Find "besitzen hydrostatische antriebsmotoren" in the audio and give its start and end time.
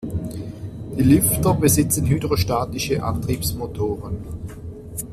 1.53-4.17